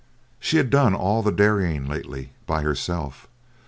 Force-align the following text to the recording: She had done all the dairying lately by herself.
She 0.39 0.57
had 0.57 0.71
done 0.71 0.95
all 0.95 1.21
the 1.21 1.31
dairying 1.31 1.85
lately 1.87 2.33
by 2.47 2.63
herself. 2.63 3.27